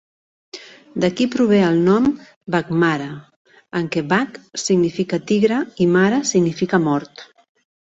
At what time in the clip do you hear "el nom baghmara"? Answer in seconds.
1.65-3.11